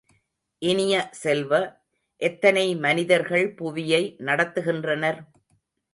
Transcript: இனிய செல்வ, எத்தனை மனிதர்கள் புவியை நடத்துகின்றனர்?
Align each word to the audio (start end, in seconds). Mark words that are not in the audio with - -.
இனிய 0.61 1.09
செல்வ, 1.11 1.51
எத்தனை 2.21 2.75
மனிதர்கள் 2.75 3.47
புவியை 3.53 4.15
நடத்துகின்றனர்? 4.19 5.21